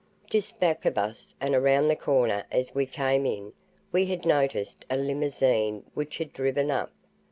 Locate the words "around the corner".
1.53-2.45